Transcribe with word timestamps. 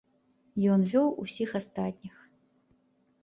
Ён 0.75 0.85
вёў 0.93 1.07
усіх 1.25 1.49
астатніх. 1.59 2.15